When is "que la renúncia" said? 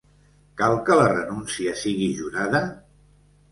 0.87-1.75